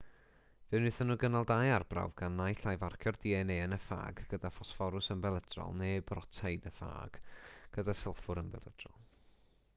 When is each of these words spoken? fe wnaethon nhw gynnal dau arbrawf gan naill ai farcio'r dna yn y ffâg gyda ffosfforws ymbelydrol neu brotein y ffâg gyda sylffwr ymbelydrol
fe 0.69 0.77
wnaethon 0.77 1.07
nhw 1.09 1.15
gynnal 1.23 1.43
dau 1.51 1.67
arbrawf 1.73 2.15
gan 2.21 2.33
naill 2.39 2.63
ai 2.71 2.79
farcio'r 2.85 3.19
dna 3.25 3.57
yn 3.67 3.77
y 3.77 3.79
ffâg 3.89 4.23
gyda 4.33 4.53
ffosfforws 4.57 5.11
ymbelydrol 5.17 5.77
neu 5.85 6.03
brotein 6.09 6.67
y 6.73 6.75
ffâg 6.83 7.23
gyda 7.79 7.99
sylffwr 8.03 8.45
ymbelydrol 8.47 8.99